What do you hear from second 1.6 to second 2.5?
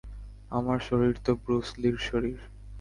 লির শরীর।